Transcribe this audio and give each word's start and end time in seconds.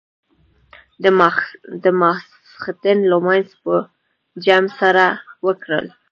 د 1.83 1.85
ماخستن 1.99 2.97
لمونځونه 3.11 3.57
مو 3.57 3.61
په 3.63 3.75
جمع 4.45 4.71
سره 4.79 5.05
وکړل. 5.45 5.85